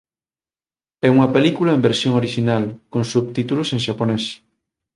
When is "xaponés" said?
3.85-4.23